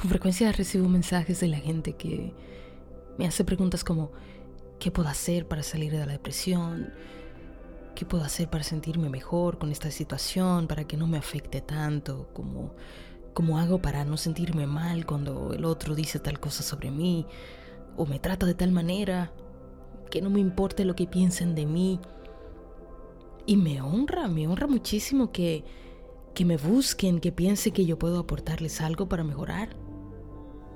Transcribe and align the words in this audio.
Con 0.00 0.10
frecuencia 0.10 0.52
recibo 0.52 0.88
mensajes 0.88 1.40
de 1.40 1.48
la 1.48 1.56
gente 1.56 1.94
que 1.94 2.32
me 3.18 3.26
hace 3.26 3.42
preguntas 3.42 3.82
como, 3.82 4.12
¿qué 4.78 4.92
puedo 4.92 5.08
hacer 5.08 5.48
para 5.48 5.64
salir 5.64 5.90
de 5.90 5.98
la 5.98 6.12
depresión? 6.12 6.92
¿Qué 7.96 8.06
puedo 8.06 8.22
hacer 8.22 8.48
para 8.48 8.62
sentirme 8.62 9.10
mejor 9.10 9.58
con 9.58 9.72
esta 9.72 9.90
situación, 9.90 10.68
para 10.68 10.84
que 10.84 10.96
no 10.96 11.08
me 11.08 11.18
afecte 11.18 11.60
tanto? 11.62 12.28
como 12.32 12.76
¿Cómo 13.34 13.58
hago 13.58 13.82
para 13.82 14.04
no 14.04 14.16
sentirme 14.16 14.68
mal 14.68 15.04
cuando 15.04 15.52
el 15.52 15.64
otro 15.64 15.96
dice 15.96 16.20
tal 16.20 16.38
cosa 16.38 16.62
sobre 16.62 16.92
mí? 16.92 17.26
¿O 17.96 18.06
me 18.06 18.20
trata 18.20 18.46
de 18.46 18.54
tal 18.54 18.70
manera 18.70 19.32
que 20.12 20.22
no 20.22 20.30
me 20.30 20.38
importe 20.38 20.84
lo 20.84 20.94
que 20.94 21.08
piensen 21.08 21.56
de 21.56 21.66
mí? 21.66 21.98
Y 23.46 23.56
me 23.56 23.80
honra, 23.80 24.28
me 24.28 24.46
honra 24.46 24.68
muchísimo 24.68 25.32
que, 25.32 25.64
que 26.36 26.44
me 26.44 26.56
busquen, 26.56 27.18
que 27.18 27.32
piensen 27.32 27.72
que 27.72 27.84
yo 27.84 27.98
puedo 27.98 28.20
aportarles 28.20 28.80
algo 28.80 29.08
para 29.08 29.24
mejorar 29.24 29.87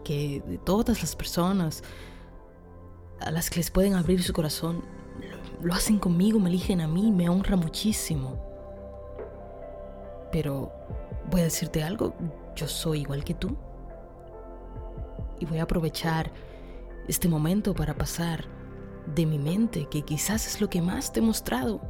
que 0.02 0.60
todas 0.64 1.00
las 1.00 1.16
personas 1.16 1.82
a 3.20 3.30
las 3.30 3.50
que 3.50 3.56
les 3.56 3.70
pueden 3.70 3.94
abrir 3.94 4.22
su 4.22 4.32
corazón, 4.32 4.82
lo 5.62 5.72
hacen 5.74 5.98
conmigo, 5.98 6.40
me 6.40 6.50
eligen 6.50 6.80
a 6.80 6.88
mí, 6.88 7.12
me 7.12 7.28
honra 7.28 7.56
muchísimo. 7.56 8.36
Pero 10.32 10.72
voy 11.30 11.42
a 11.42 11.44
decirte 11.44 11.82
algo, 11.82 12.14
yo 12.56 12.66
soy 12.66 13.00
igual 13.00 13.22
que 13.22 13.34
tú. 13.34 13.56
Y 15.38 15.44
voy 15.44 15.58
a 15.58 15.64
aprovechar 15.64 16.32
este 17.08 17.28
momento 17.28 17.74
para 17.74 17.94
pasar 17.94 18.44
de 19.14 19.26
mi 19.26 19.38
mente, 19.38 19.88
que 19.88 20.02
quizás 20.02 20.46
es 20.46 20.60
lo 20.60 20.68
que 20.68 20.80
más 20.80 21.12
te 21.12 21.20
he 21.20 21.22
mostrado, 21.22 21.80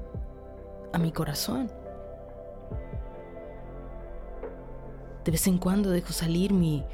a 0.93 0.99
mi 0.99 1.13
corazón. 1.13 1.71
De 5.25 5.31
vez 5.31 5.47
en 5.47 5.59
cuando 5.59 5.91
dejo 5.91 6.13
salir 6.13 6.53
mi, 6.53 6.85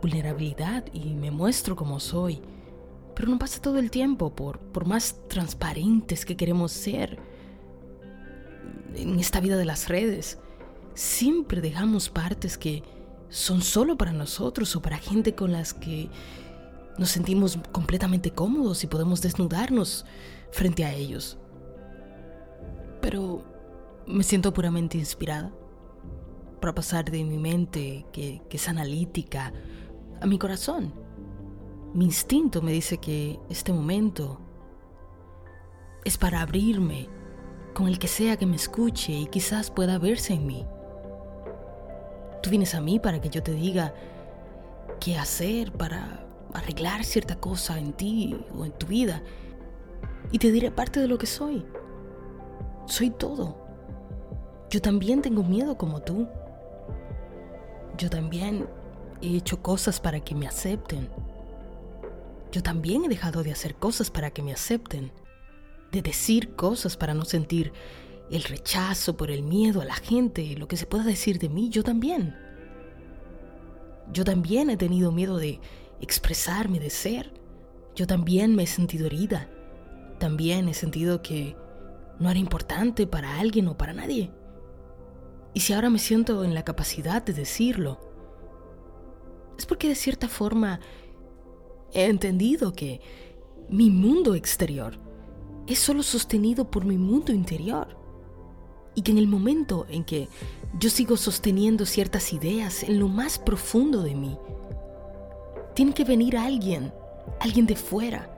vulnerabilidad 0.00 0.84
y 0.92 1.14
me 1.14 1.30
muestro 1.30 1.76
como 1.76 2.00
soy. 2.00 2.40
Pero 3.14 3.28
no 3.28 3.38
pasa 3.38 3.60
todo 3.60 3.78
el 3.78 3.90
tiempo 3.90 4.34
por, 4.34 4.58
por 4.58 4.86
más 4.86 5.16
transparentes 5.28 6.24
que 6.24 6.36
queremos 6.36 6.72
ser 6.72 7.18
en 8.94 9.18
esta 9.18 9.40
vida 9.40 9.56
de 9.56 9.64
las 9.64 9.88
redes. 9.88 10.38
Siempre 10.94 11.60
dejamos 11.60 12.08
partes 12.08 12.56
que 12.56 12.82
son 13.28 13.62
solo 13.62 13.96
para 13.96 14.12
nosotros 14.12 14.74
o 14.76 14.82
para 14.82 14.98
gente 14.98 15.34
con 15.34 15.52
las 15.52 15.74
que 15.74 16.08
nos 16.96 17.10
sentimos 17.10 17.58
completamente 17.72 18.30
cómodos 18.32 18.82
y 18.84 18.86
podemos 18.86 19.20
desnudarnos 19.20 20.04
frente 20.50 20.84
a 20.84 20.92
ellos. 20.92 21.38
Pero 23.00 23.44
me 24.06 24.24
siento 24.24 24.52
puramente 24.52 24.98
inspirada 24.98 25.52
para 26.60 26.74
pasar 26.74 27.10
de 27.10 27.22
mi 27.24 27.38
mente, 27.38 28.04
que, 28.12 28.42
que 28.48 28.56
es 28.56 28.68
analítica, 28.68 29.52
a 30.20 30.26
mi 30.26 30.38
corazón. 30.38 30.92
Mi 31.94 32.04
instinto 32.04 32.62
me 32.62 32.72
dice 32.72 32.98
que 32.98 33.38
este 33.48 33.72
momento 33.72 34.40
es 36.04 36.18
para 36.18 36.42
abrirme 36.42 37.08
con 37.74 37.88
el 37.88 37.98
que 37.98 38.08
sea 38.08 38.36
que 38.36 38.46
me 38.46 38.56
escuche 38.56 39.12
y 39.12 39.26
quizás 39.26 39.70
pueda 39.70 39.98
verse 39.98 40.34
en 40.34 40.46
mí. 40.46 40.66
Tú 42.42 42.50
vienes 42.50 42.74
a 42.74 42.80
mí 42.80 42.98
para 42.98 43.20
que 43.20 43.30
yo 43.30 43.42
te 43.42 43.52
diga 43.52 43.94
qué 45.00 45.16
hacer 45.16 45.72
para 45.72 46.26
arreglar 46.54 47.04
cierta 47.04 47.36
cosa 47.36 47.78
en 47.78 47.92
ti 47.92 48.44
o 48.56 48.64
en 48.64 48.72
tu 48.72 48.86
vida. 48.86 49.22
Y 50.30 50.38
te 50.38 50.50
diré 50.50 50.70
parte 50.70 51.00
de 51.00 51.08
lo 51.08 51.18
que 51.18 51.26
soy. 51.26 51.64
Soy 52.86 53.10
todo. 53.10 53.56
Yo 54.70 54.80
también 54.80 55.22
tengo 55.22 55.42
miedo 55.42 55.76
como 55.78 56.00
tú. 56.00 56.28
Yo 57.96 58.10
también 58.10 58.68
he 59.20 59.36
hecho 59.36 59.62
cosas 59.62 60.00
para 60.00 60.20
que 60.20 60.34
me 60.34 60.46
acepten. 60.46 61.08
Yo 62.52 62.62
también 62.62 63.04
he 63.04 63.08
dejado 63.08 63.42
de 63.42 63.52
hacer 63.52 63.74
cosas 63.74 64.10
para 64.10 64.30
que 64.30 64.42
me 64.42 64.52
acepten, 64.52 65.12
de 65.92 66.02
decir 66.02 66.54
cosas 66.54 66.96
para 66.96 67.14
no 67.14 67.24
sentir 67.24 67.72
el 68.30 68.42
rechazo 68.42 69.16
por 69.16 69.30
el 69.30 69.42
miedo 69.42 69.80
a 69.80 69.84
la 69.84 69.94
gente, 69.94 70.56
lo 70.56 70.68
que 70.68 70.76
se 70.76 70.86
pueda 70.86 71.04
decir 71.04 71.38
de 71.38 71.48
mí, 71.48 71.68
yo 71.70 71.82
también. 71.82 72.36
Yo 74.12 74.24
también 74.24 74.70
he 74.70 74.76
tenido 74.76 75.12
miedo 75.12 75.36
de 75.36 75.60
expresarme, 76.00 76.78
de 76.80 76.90
ser. 76.90 77.32
Yo 77.94 78.06
también 78.06 78.54
me 78.54 78.62
he 78.62 78.66
sentido 78.66 79.06
herida. 79.06 79.48
También 80.18 80.68
he 80.68 80.74
sentido 80.74 81.22
que 81.22 81.56
no 82.18 82.30
era 82.30 82.38
importante 82.38 83.06
para 83.06 83.38
alguien 83.38 83.68
o 83.68 83.76
para 83.76 83.92
nadie. 83.92 84.30
Y 85.54 85.60
si 85.60 85.72
ahora 85.72 85.90
me 85.90 85.98
siento 85.98 86.44
en 86.44 86.54
la 86.54 86.64
capacidad 86.64 87.22
de 87.22 87.32
decirlo, 87.32 88.07
es 89.58 89.66
porque 89.66 89.88
de 89.88 89.96
cierta 89.96 90.28
forma 90.28 90.80
he 91.92 92.04
entendido 92.04 92.72
que 92.72 93.00
mi 93.68 93.90
mundo 93.90 94.34
exterior 94.34 94.98
es 95.66 95.78
solo 95.78 96.02
sostenido 96.02 96.70
por 96.70 96.84
mi 96.84 96.96
mundo 96.96 97.32
interior. 97.32 97.98
Y 98.94 99.02
que 99.02 99.12
en 99.12 99.18
el 99.18 99.28
momento 99.28 99.86
en 99.90 100.04
que 100.04 100.28
yo 100.78 100.90
sigo 100.90 101.16
sosteniendo 101.16 101.86
ciertas 101.86 102.32
ideas 102.32 102.82
en 102.82 102.98
lo 102.98 103.08
más 103.08 103.38
profundo 103.38 104.02
de 104.02 104.14
mí, 104.14 104.36
tiene 105.74 105.92
que 105.92 106.04
venir 106.04 106.36
alguien, 106.36 106.92
alguien 107.40 107.66
de 107.66 107.76
fuera, 107.76 108.34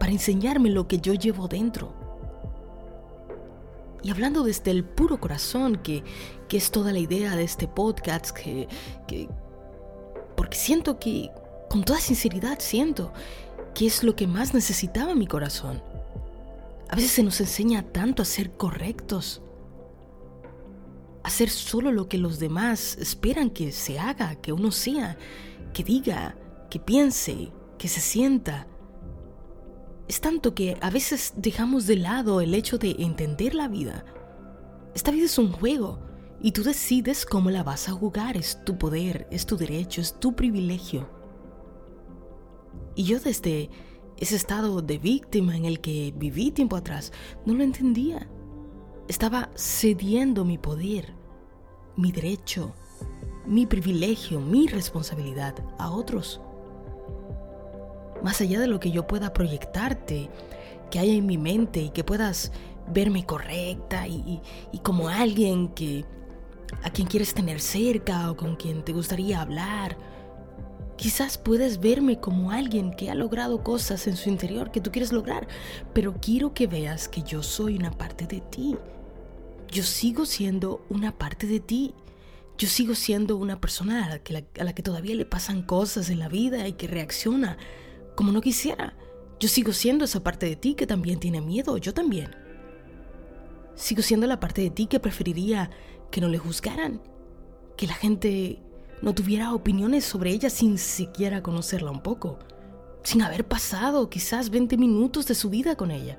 para 0.00 0.12
enseñarme 0.12 0.70
lo 0.70 0.88
que 0.88 0.98
yo 0.98 1.14
llevo 1.14 1.46
dentro. 1.46 1.92
Y 4.02 4.10
hablando 4.10 4.42
desde 4.42 4.70
el 4.70 4.84
puro 4.84 5.20
corazón, 5.20 5.76
que, 5.76 6.02
que 6.48 6.56
es 6.56 6.70
toda 6.70 6.92
la 6.92 6.98
idea 6.98 7.36
de 7.36 7.44
este 7.44 7.68
podcast, 7.68 8.30
que, 8.30 8.68
que, 9.06 9.28
porque 10.46 10.58
siento 10.58 11.00
que, 11.00 11.32
con 11.68 11.82
toda 11.82 11.98
sinceridad, 11.98 12.60
siento 12.60 13.12
que 13.74 13.84
es 13.84 14.04
lo 14.04 14.14
que 14.14 14.28
más 14.28 14.54
necesitaba 14.54 15.16
mi 15.16 15.26
corazón. 15.26 15.82
A 16.88 16.94
veces 16.94 17.10
se 17.10 17.24
nos 17.24 17.40
enseña 17.40 17.82
tanto 17.82 18.22
a 18.22 18.24
ser 18.24 18.52
correctos, 18.52 19.42
a 21.24 21.26
hacer 21.26 21.50
solo 21.50 21.90
lo 21.90 22.08
que 22.08 22.16
los 22.16 22.38
demás 22.38 22.96
esperan 23.00 23.50
que 23.50 23.72
se 23.72 23.98
haga, 23.98 24.36
que 24.36 24.52
uno 24.52 24.70
sea, 24.70 25.18
que 25.74 25.82
diga, 25.82 26.36
que 26.70 26.78
piense, 26.78 27.50
que 27.76 27.88
se 27.88 28.00
sienta. 28.00 28.68
Es 30.06 30.20
tanto 30.20 30.54
que 30.54 30.76
a 30.80 30.90
veces 30.90 31.32
dejamos 31.34 31.88
de 31.88 31.96
lado 31.96 32.40
el 32.40 32.54
hecho 32.54 32.78
de 32.78 32.94
entender 33.00 33.52
la 33.52 33.66
vida. 33.66 34.04
Esta 34.94 35.10
vida 35.10 35.24
es 35.24 35.38
un 35.38 35.50
juego 35.50 35.98
y 36.40 36.52
tú 36.52 36.62
decides 36.62 37.24
cómo 37.24 37.50
la 37.50 37.62
vas 37.62 37.88
a 37.88 37.92
jugar, 37.92 38.36
es 38.36 38.62
tu 38.64 38.76
poder, 38.78 39.26
es 39.30 39.46
tu 39.46 39.56
derecho, 39.56 40.00
es 40.00 40.18
tu 40.18 40.34
privilegio. 40.36 41.08
Y 42.94 43.04
yo 43.04 43.18
desde 43.18 43.70
ese 44.18 44.36
estado 44.36 44.82
de 44.82 44.98
víctima 44.98 45.56
en 45.56 45.64
el 45.64 45.80
que 45.80 46.12
viví 46.16 46.50
tiempo 46.50 46.76
atrás, 46.76 47.12
no 47.44 47.54
lo 47.54 47.62
entendía. 47.62 48.28
Estaba 49.08 49.50
cediendo 49.56 50.44
mi 50.44 50.58
poder, 50.58 51.14
mi 51.96 52.12
derecho, 52.12 52.74
mi 53.46 53.66
privilegio, 53.66 54.40
mi 54.40 54.66
responsabilidad 54.66 55.54
a 55.78 55.90
otros. 55.90 56.40
Más 58.22 58.40
allá 58.40 58.60
de 58.60 58.66
lo 58.66 58.80
que 58.80 58.90
yo 58.90 59.06
pueda 59.06 59.32
proyectarte, 59.32 60.30
que 60.90 60.98
haya 60.98 61.14
en 61.14 61.26
mi 61.26 61.38
mente 61.38 61.80
y 61.80 61.90
que 61.90 62.04
puedas 62.04 62.52
verme 62.92 63.24
correcta 63.26 64.06
y, 64.06 64.40
y 64.72 64.78
como 64.78 65.08
alguien 65.08 65.68
que 65.68 66.04
a 66.82 66.90
quien 66.90 67.08
quieres 67.08 67.34
tener 67.34 67.60
cerca 67.60 68.30
o 68.30 68.36
con 68.36 68.56
quien 68.56 68.84
te 68.84 68.92
gustaría 68.92 69.40
hablar. 69.40 69.96
Quizás 70.96 71.36
puedes 71.36 71.78
verme 71.78 72.20
como 72.20 72.50
alguien 72.50 72.92
que 72.92 73.10
ha 73.10 73.14
logrado 73.14 73.62
cosas 73.62 74.06
en 74.06 74.16
su 74.16 74.30
interior 74.30 74.70
que 74.70 74.80
tú 74.80 74.90
quieres 74.90 75.12
lograr, 75.12 75.46
pero 75.92 76.14
quiero 76.20 76.54
que 76.54 76.66
veas 76.66 77.08
que 77.08 77.22
yo 77.22 77.42
soy 77.42 77.76
una 77.76 77.90
parte 77.90 78.26
de 78.26 78.40
ti. 78.40 78.76
Yo 79.70 79.82
sigo 79.82 80.24
siendo 80.24 80.84
una 80.88 81.12
parte 81.12 81.46
de 81.46 81.60
ti. 81.60 81.94
Yo 82.56 82.68
sigo 82.68 82.94
siendo 82.94 83.36
una 83.36 83.60
persona 83.60 84.06
a 84.06 84.08
la, 84.08 84.18
que, 84.20 84.44
a 84.58 84.64
la 84.64 84.74
que 84.74 84.82
todavía 84.82 85.14
le 85.14 85.26
pasan 85.26 85.62
cosas 85.62 86.08
en 86.08 86.18
la 86.18 86.28
vida 86.28 86.66
y 86.66 86.72
que 86.72 86.86
reacciona 86.86 87.58
como 88.14 88.32
no 88.32 88.40
quisiera. 88.40 88.96
Yo 89.38 89.50
sigo 89.50 89.72
siendo 89.72 90.06
esa 90.06 90.24
parte 90.24 90.46
de 90.46 90.56
ti 90.56 90.74
que 90.74 90.86
también 90.86 91.20
tiene 91.20 91.42
miedo, 91.42 91.76
yo 91.76 91.92
también. 91.92 92.34
Sigo 93.74 94.00
siendo 94.00 94.26
la 94.26 94.40
parte 94.40 94.62
de 94.62 94.70
ti 94.70 94.86
que 94.86 94.98
preferiría 94.98 95.70
que 96.10 96.20
no 96.20 96.28
le 96.28 96.38
juzgaran, 96.38 97.00
que 97.76 97.86
la 97.86 97.94
gente 97.94 98.62
no 99.02 99.14
tuviera 99.14 99.54
opiniones 99.54 100.04
sobre 100.04 100.30
ella 100.30 100.50
sin 100.50 100.78
siquiera 100.78 101.42
conocerla 101.42 101.90
un 101.90 102.02
poco, 102.02 102.38
sin 103.02 103.22
haber 103.22 103.46
pasado 103.46 104.08
quizás 104.08 104.50
20 104.50 104.76
minutos 104.76 105.26
de 105.26 105.34
su 105.34 105.50
vida 105.50 105.76
con 105.76 105.90
ella. 105.90 106.18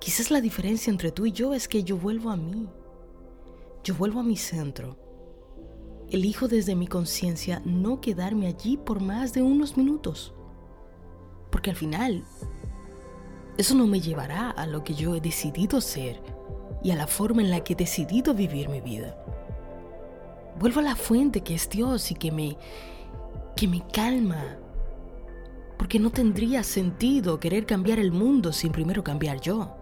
Quizás 0.00 0.30
la 0.30 0.40
diferencia 0.40 0.90
entre 0.90 1.10
tú 1.10 1.26
y 1.26 1.32
yo 1.32 1.54
es 1.54 1.66
que 1.66 1.82
yo 1.82 1.96
vuelvo 1.96 2.30
a 2.30 2.36
mí, 2.36 2.68
yo 3.82 3.94
vuelvo 3.94 4.20
a 4.20 4.24
mi 4.24 4.36
centro. 4.36 4.96
Elijo 6.10 6.48
desde 6.48 6.74
mi 6.74 6.86
conciencia 6.86 7.60
no 7.64 8.00
quedarme 8.00 8.46
allí 8.46 8.76
por 8.76 9.00
más 9.00 9.32
de 9.32 9.42
unos 9.42 9.76
minutos, 9.76 10.32
porque 11.50 11.70
al 11.70 11.76
final 11.76 12.24
eso 13.58 13.74
no 13.74 13.86
me 13.86 14.00
llevará 14.00 14.50
a 14.50 14.66
lo 14.66 14.84
que 14.84 14.94
yo 14.94 15.14
he 15.14 15.20
decidido 15.20 15.80
ser 15.80 16.22
a 16.90 16.96
la 16.96 17.06
forma 17.06 17.42
en 17.42 17.50
la 17.50 17.60
que 17.60 17.72
he 17.72 17.76
decidido 17.76 18.34
vivir 18.34 18.68
mi 18.68 18.80
vida. 18.80 19.16
Vuelvo 20.58 20.80
a 20.80 20.84
la 20.84 20.96
fuente 20.96 21.42
que 21.42 21.54
es 21.54 21.68
Dios 21.68 22.10
y 22.10 22.14
que 22.14 22.32
me, 22.32 22.56
que 23.54 23.68
me 23.68 23.86
calma. 23.92 24.56
Porque 25.76 25.98
no 26.00 26.10
tendría 26.10 26.62
sentido 26.62 27.38
querer 27.38 27.66
cambiar 27.66 27.98
el 27.98 28.10
mundo 28.10 28.52
sin 28.52 28.72
primero 28.72 29.04
cambiar 29.04 29.40
yo. 29.40 29.76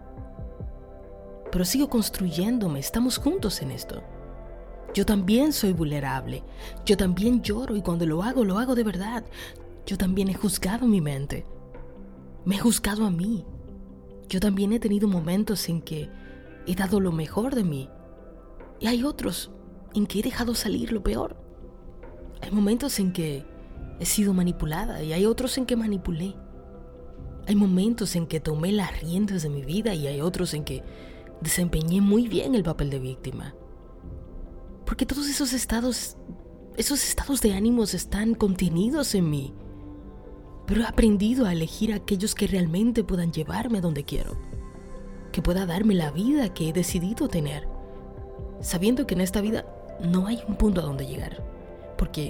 Pero 1.51 1.65
sigo 1.65 1.89
construyéndome, 1.89 2.81
estamos 2.81 3.17
juntos 3.17 3.63
en 3.63 3.71
esto. 3.71 4.03
Yo 4.93 5.07
también 5.07 5.53
soy 5.53 5.73
vulnerable, 5.73 6.43
yo 6.85 6.97
también 6.97 7.43
lloro 7.43 7.77
y 7.77 7.83
cuando 7.83 8.07
lo 8.07 8.23
hago, 8.23 8.45
lo 8.45 8.59
hago 8.59 8.75
de 8.75 8.85
verdad. 8.85 9.25
Yo 9.87 9.97
también 9.97 10.29
he 10.29 10.35
juzgado 10.35 10.87
mi 10.87 11.01
mente, 11.01 11.47
me 12.45 12.57
he 12.57 12.59
juzgado 12.59 13.07
a 13.07 13.11
mí. 13.11 13.45
Yo 14.29 14.41
también 14.41 14.73
he 14.73 14.81
tenido 14.81 15.07
momentos 15.07 15.69
en 15.69 15.81
que 15.81 16.11
he 16.67 16.75
dado 16.75 17.01
lo 17.01 17.13
mejor 17.13 17.55
de 17.55 17.65
mí 17.65 17.89
y 18.81 18.87
hay 18.87 19.05
otros 19.05 19.51
en 19.95 20.07
que 20.07 20.21
he 20.21 20.23
dejado 20.23 20.55
salir 20.55 20.93
lo 20.93 21.03
peor. 21.03 21.37
Hay 22.43 22.51
momentos 22.51 22.99
en 22.99 23.13
que 23.13 23.45
he 23.99 24.05
sido 24.05 24.35
manipulada 24.35 25.03
y 25.03 25.13
hay 25.13 25.25
otros 25.27 25.57
en 25.59 25.67
que 25.67 25.77
manipulé. 25.77 26.35
Hay 27.47 27.55
momentos 27.55 28.17
en 28.17 28.27
que 28.27 28.41
tomé 28.41 28.73
las 28.73 29.01
riendas 29.01 29.43
de 29.43 29.49
mi 29.49 29.63
vida 29.63 29.95
y 29.95 30.07
hay 30.07 30.21
otros 30.21 30.53
en 30.55 30.65
que 30.65 30.83
desempeñé 31.41 32.01
muy 32.01 32.29
bien 32.29 32.55
el 32.55 32.65
papel 32.65 32.91
de 32.91 32.99
víctima. 32.99 33.55
Porque 34.85 35.07
todos 35.07 35.29
esos 35.29 35.53
estados, 35.53 36.17
esos 36.77 37.03
estados 37.05 37.41
de 37.41 37.55
ánimos 37.55 37.95
están 37.95 38.35
contenidos 38.35 39.15
en 39.15 39.31
mí. 39.31 39.55
Pero 40.67 40.83
he 40.83 40.87
aprendido 40.87 41.47
a 41.47 41.53
elegir 41.53 41.93
aquellos 41.93 42.35
que 42.35 42.49
realmente 42.49 43.05
puedan 43.05 43.33
llevarme 43.33 43.79
a 43.79 43.81
donde 43.81 44.05
quiero. 44.05 44.37
Que 45.37 45.43
pueda 45.43 45.67
darme 45.67 45.93
la 45.93 46.11
vida 46.11 46.55
que 46.55 46.71
he 46.71 46.73
decidido 46.73 47.29
tener. 47.29 47.69
Sabiendo 48.63 49.07
que 49.07 49.13
en 49.13 49.21
esta 49.21 49.43
vida 49.43 49.67
no 50.01 50.29
hay 50.29 50.43
un 50.49 50.57
punto 50.57 50.81
a 50.81 50.85
donde 50.85 51.07
llegar. 51.07 51.45
Porque 51.99 52.29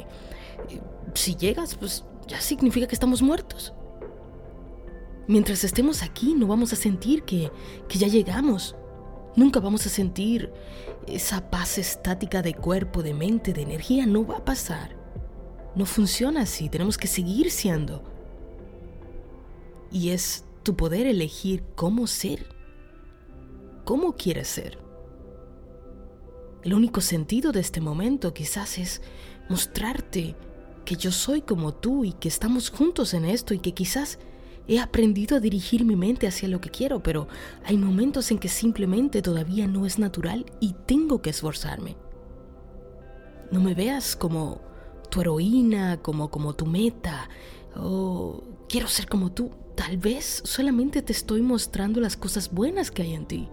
eh, 0.68 0.80
si 1.14 1.36
llegas, 1.36 1.76
pues 1.76 2.04
ya 2.26 2.40
significa 2.40 2.88
que 2.88 2.96
estamos 2.96 3.22
muertos. 3.22 3.72
Mientras 5.28 5.62
estemos 5.62 6.02
aquí 6.02 6.34
no 6.34 6.48
vamos 6.48 6.72
a 6.72 6.76
sentir 6.76 7.22
que, 7.22 7.52
que 7.88 7.96
ya 7.96 8.08
llegamos. 8.08 8.74
Nunca 9.36 9.60
vamos 9.60 9.86
a 9.86 9.88
sentir 9.88 10.52
esa 11.06 11.48
paz 11.48 11.78
estática 11.78 12.42
de 12.42 12.54
cuerpo, 12.54 13.04
de 13.04 13.14
mente, 13.14 13.52
de 13.52 13.62
energía. 13.62 14.04
No 14.04 14.26
va 14.26 14.38
a 14.38 14.44
pasar. 14.44 14.96
No 15.76 15.86
funciona 15.86 16.40
así. 16.40 16.68
Tenemos 16.68 16.98
que 16.98 17.06
seguir 17.06 17.52
siendo. 17.52 18.02
Y 19.92 20.08
es 20.08 20.44
tu 20.64 20.74
poder 20.74 21.06
elegir 21.06 21.62
cómo 21.76 22.08
ser. 22.08 22.55
¿Cómo 23.86 24.16
quieres 24.16 24.48
ser? 24.48 24.78
El 26.64 26.74
único 26.74 27.00
sentido 27.00 27.52
de 27.52 27.60
este 27.60 27.80
momento 27.80 28.34
quizás 28.34 28.78
es 28.78 29.00
mostrarte 29.48 30.34
que 30.84 30.96
yo 30.96 31.12
soy 31.12 31.40
como 31.40 31.72
tú 31.72 32.04
y 32.04 32.12
que 32.12 32.26
estamos 32.26 32.70
juntos 32.70 33.14
en 33.14 33.24
esto 33.24 33.54
y 33.54 33.60
que 33.60 33.74
quizás 33.74 34.18
he 34.66 34.80
aprendido 34.80 35.36
a 35.36 35.40
dirigir 35.40 35.84
mi 35.84 35.94
mente 35.94 36.26
hacia 36.26 36.48
lo 36.48 36.60
que 36.60 36.70
quiero, 36.70 37.00
pero 37.00 37.28
hay 37.64 37.78
momentos 37.78 38.32
en 38.32 38.40
que 38.40 38.48
simplemente 38.48 39.22
todavía 39.22 39.68
no 39.68 39.86
es 39.86 40.00
natural 40.00 40.46
y 40.58 40.74
tengo 40.84 41.22
que 41.22 41.30
esforzarme. 41.30 41.96
No 43.52 43.60
me 43.60 43.74
veas 43.74 44.16
como 44.16 44.62
tu 45.12 45.20
heroína, 45.20 46.02
como, 46.02 46.28
como 46.28 46.56
tu 46.56 46.66
meta, 46.66 47.28
o 47.76 48.42
quiero 48.68 48.88
ser 48.88 49.06
como 49.06 49.30
tú. 49.30 49.52
Tal 49.76 49.96
vez 49.96 50.42
solamente 50.44 51.02
te 51.02 51.12
estoy 51.12 51.40
mostrando 51.40 52.00
las 52.00 52.16
cosas 52.16 52.50
buenas 52.52 52.90
que 52.90 53.02
hay 53.02 53.14
en 53.14 53.26
ti. 53.26 53.48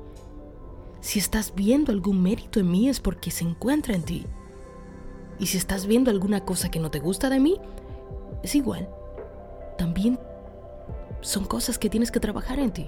Si 1.03 1.19
estás 1.19 1.53
viendo 1.53 1.91
algún 1.91 2.23
mérito 2.23 2.61
en 2.61 2.71
mí 2.71 2.87
es 2.87 3.01
porque 3.01 3.29
se 3.29 3.43
encuentra 3.43 3.93
en 3.93 4.03
ti. 4.03 4.25
Y 5.37 5.47
si 5.47 5.57
estás 5.57 5.85
viendo 5.85 6.09
alguna 6.09 6.45
cosa 6.45 6.71
que 6.71 6.79
no 6.79 6.91
te 6.91 7.01
gusta 7.01 7.29
de 7.29 7.41
mí, 7.41 7.59
es 8.41 8.55
igual. 8.55 8.87
También 9.77 10.17
son 11.19 11.43
cosas 11.43 11.77
que 11.77 11.89
tienes 11.89 12.09
que 12.09 12.21
trabajar 12.21 12.57
en 12.57 12.71
ti. 12.71 12.85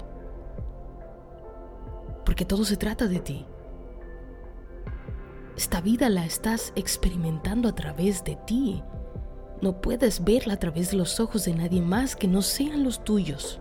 Porque 2.25 2.45
todo 2.45 2.63
se 2.63 2.77
trata 2.77 3.09
de 3.09 3.19
ti. 3.19 3.45
Esta 5.57 5.81
vida 5.81 6.07
la 6.07 6.25
estás 6.25 6.71
experimentando 6.77 7.68
a 7.68 7.75
través 7.75 8.23
de 8.23 8.38
ti. 8.47 8.81
No 9.61 9.81
puedes 9.81 10.23
verla 10.23 10.53
a 10.53 10.59
través 10.59 10.91
de 10.91 10.95
los 10.95 11.19
ojos 11.19 11.44
de 11.44 11.53
nadie 11.53 11.81
más 11.81 12.15
que 12.15 12.29
no 12.29 12.41
sean 12.41 12.85
los 12.85 13.03
tuyos 13.03 13.59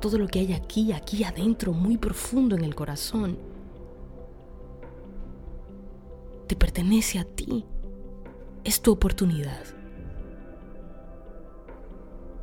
todo 0.00 0.18
lo 0.18 0.28
que 0.28 0.40
hay 0.40 0.52
aquí, 0.52 0.92
aquí 0.92 1.24
adentro, 1.24 1.72
muy 1.72 1.96
profundo 1.96 2.56
en 2.56 2.64
el 2.64 2.74
corazón, 2.74 3.38
te 6.46 6.56
pertenece 6.56 7.18
a 7.18 7.24
ti. 7.24 7.64
Es 8.64 8.80
tu 8.80 8.92
oportunidad. 8.92 9.64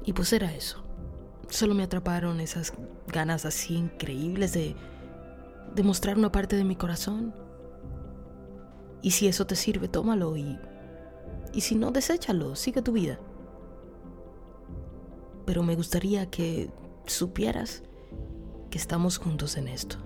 Y 0.06 0.14
pues 0.14 0.32
era 0.34 0.54
eso. 0.54 0.84
Solo 1.50 1.74
me 1.74 1.84
atraparon 1.84 2.40
esas 2.40 2.74
ganas 3.08 3.46
así 3.46 3.76
increíbles 3.76 4.54
de, 4.54 4.76
de 5.74 5.84
mostrar 5.84 6.18
una 6.18 6.32
parte 6.32 6.56
de 6.56 6.64
mi 6.64 6.76
corazón. 6.76 7.34
Y 9.02 9.12
si 9.12 9.28
eso 9.28 9.46
te 9.46 9.56
sirve, 9.56 9.88
tómalo 9.88 10.36
y, 10.38 10.58
y 11.54 11.62
si 11.62 11.76
no, 11.76 11.92
deséchalo, 11.92 12.56
sigue 12.56 12.82
tu 12.82 12.92
vida. 12.92 13.20
Pero 15.46 15.64
me 15.64 15.76
gustaría 15.76 16.30
que 16.30 16.72
supieras 17.08 17.84
que 18.70 18.78
estamos 18.78 19.18
juntos 19.18 19.58
en 19.58 19.68
esto. 19.68 19.98